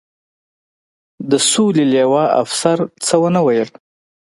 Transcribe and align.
د 1.29 1.31
سولې 1.51 1.85
لوا، 1.93 2.23
افسر 2.41 2.77
څه 3.05 3.15
و 3.21 3.23
نه 3.35 3.41
ویل. 3.45 3.69